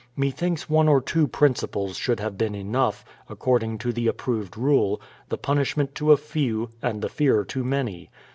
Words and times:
Methinks 0.17 0.67
one 0.67 0.87
or 0.87 0.99
two 0.99 1.27
principals 1.27 1.95
should 1.95 2.19
have 2.19 2.35
been 2.35 2.55
enough, 2.55 3.05
according 3.29 3.77
to 3.77 3.93
the 3.93 4.07
approved 4.07 4.57
rule,— 4.57 4.99
the 5.29 5.37
punishment 5.37 5.93
to 5.93 6.11
a 6.11 6.17
few, 6.17 6.71
and 6.81 7.03
the 7.03 7.07
fear 7.07 7.43
to 7.43 7.63
many. 7.63 8.09